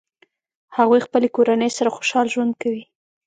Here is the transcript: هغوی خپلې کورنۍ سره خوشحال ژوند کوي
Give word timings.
هغوی 0.77 1.05
خپلې 1.07 1.27
کورنۍ 1.35 1.69
سره 1.77 1.89
خوشحال 1.95 2.27
ژوند 2.33 2.53
کوي 2.61 2.83